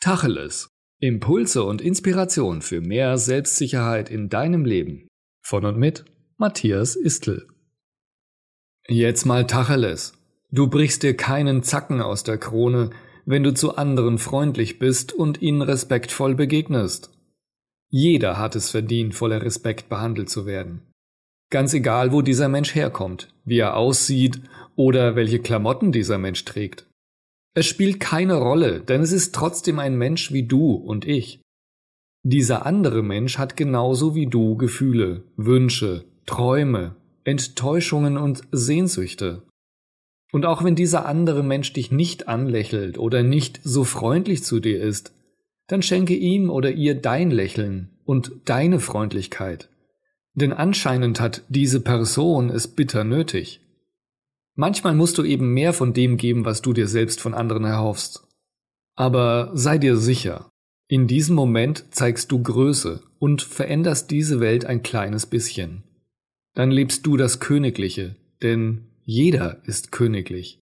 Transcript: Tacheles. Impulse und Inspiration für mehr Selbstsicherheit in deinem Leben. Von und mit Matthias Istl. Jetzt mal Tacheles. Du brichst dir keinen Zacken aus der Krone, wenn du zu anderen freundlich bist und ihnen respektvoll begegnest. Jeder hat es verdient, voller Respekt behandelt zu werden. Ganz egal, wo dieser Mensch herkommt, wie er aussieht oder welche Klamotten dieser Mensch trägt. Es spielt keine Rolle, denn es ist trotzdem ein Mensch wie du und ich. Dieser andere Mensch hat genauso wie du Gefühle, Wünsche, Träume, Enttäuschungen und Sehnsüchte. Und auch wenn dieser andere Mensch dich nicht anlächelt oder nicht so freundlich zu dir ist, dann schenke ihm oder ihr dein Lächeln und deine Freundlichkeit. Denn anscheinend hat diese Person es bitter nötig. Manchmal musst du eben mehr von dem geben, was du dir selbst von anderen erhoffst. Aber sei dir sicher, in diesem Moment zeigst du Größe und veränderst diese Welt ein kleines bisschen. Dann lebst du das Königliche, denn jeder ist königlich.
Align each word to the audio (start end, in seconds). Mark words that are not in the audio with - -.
Tacheles. 0.00 0.70
Impulse 1.00 1.64
und 1.64 1.80
Inspiration 1.80 2.62
für 2.62 2.80
mehr 2.80 3.18
Selbstsicherheit 3.18 4.10
in 4.10 4.28
deinem 4.28 4.64
Leben. 4.64 5.08
Von 5.42 5.64
und 5.64 5.76
mit 5.76 6.04
Matthias 6.36 6.94
Istl. 6.94 7.48
Jetzt 8.86 9.26
mal 9.26 9.44
Tacheles. 9.48 10.12
Du 10.52 10.68
brichst 10.68 11.02
dir 11.02 11.16
keinen 11.16 11.64
Zacken 11.64 12.00
aus 12.00 12.22
der 12.22 12.38
Krone, 12.38 12.90
wenn 13.26 13.42
du 13.42 13.52
zu 13.52 13.76
anderen 13.76 14.18
freundlich 14.18 14.78
bist 14.78 15.12
und 15.12 15.42
ihnen 15.42 15.62
respektvoll 15.62 16.36
begegnest. 16.36 17.10
Jeder 17.88 18.38
hat 18.38 18.54
es 18.54 18.70
verdient, 18.70 19.16
voller 19.16 19.42
Respekt 19.42 19.88
behandelt 19.88 20.30
zu 20.30 20.46
werden. 20.46 20.82
Ganz 21.50 21.74
egal, 21.74 22.12
wo 22.12 22.22
dieser 22.22 22.48
Mensch 22.48 22.76
herkommt, 22.76 23.34
wie 23.44 23.58
er 23.58 23.76
aussieht 23.76 24.40
oder 24.76 25.16
welche 25.16 25.40
Klamotten 25.40 25.90
dieser 25.90 26.18
Mensch 26.18 26.44
trägt. 26.44 26.87
Es 27.54 27.66
spielt 27.66 28.00
keine 28.00 28.34
Rolle, 28.34 28.80
denn 28.80 29.00
es 29.00 29.12
ist 29.12 29.34
trotzdem 29.34 29.78
ein 29.78 29.96
Mensch 29.96 30.32
wie 30.32 30.44
du 30.44 30.72
und 30.74 31.06
ich. 31.06 31.40
Dieser 32.22 32.66
andere 32.66 33.02
Mensch 33.02 33.38
hat 33.38 33.56
genauso 33.56 34.14
wie 34.14 34.26
du 34.26 34.56
Gefühle, 34.56 35.24
Wünsche, 35.36 36.04
Träume, 36.26 36.96
Enttäuschungen 37.24 38.16
und 38.16 38.42
Sehnsüchte. 38.52 39.42
Und 40.32 40.44
auch 40.44 40.62
wenn 40.62 40.74
dieser 40.74 41.06
andere 41.06 41.42
Mensch 41.42 41.72
dich 41.72 41.90
nicht 41.90 42.28
anlächelt 42.28 42.98
oder 42.98 43.22
nicht 43.22 43.60
so 43.64 43.84
freundlich 43.84 44.44
zu 44.44 44.60
dir 44.60 44.82
ist, 44.82 45.12
dann 45.68 45.82
schenke 45.82 46.14
ihm 46.14 46.50
oder 46.50 46.70
ihr 46.70 46.94
dein 46.94 47.30
Lächeln 47.30 47.90
und 48.04 48.32
deine 48.44 48.80
Freundlichkeit. 48.80 49.68
Denn 50.34 50.52
anscheinend 50.52 51.20
hat 51.20 51.44
diese 51.48 51.80
Person 51.80 52.50
es 52.50 52.68
bitter 52.68 53.04
nötig. 53.04 53.60
Manchmal 54.60 54.96
musst 54.96 55.16
du 55.18 55.22
eben 55.22 55.54
mehr 55.54 55.72
von 55.72 55.92
dem 55.92 56.16
geben, 56.16 56.44
was 56.44 56.62
du 56.62 56.72
dir 56.72 56.88
selbst 56.88 57.20
von 57.20 57.32
anderen 57.32 57.62
erhoffst. 57.62 58.26
Aber 58.96 59.52
sei 59.54 59.78
dir 59.78 59.96
sicher, 59.96 60.50
in 60.88 61.06
diesem 61.06 61.36
Moment 61.36 61.84
zeigst 61.94 62.32
du 62.32 62.42
Größe 62.42 63.00
und 63.20 63.40
veränderst 63.40 64.10
diese 64.10 64.40
Welt 64.40 64.64
ein 64.64 64.82
kleines 64.82 65.26
bisschen. 65.26 65.84
Dann 66.54 66.72
lebst 66.72 67.06
du 67.06 67.16
das 67.16 67.38
Königliche, 67.38 68.16
denn 68.42 68.88
jeder 69.04 69.62
ist 69.64 69.92
königlich. 69.92 70.58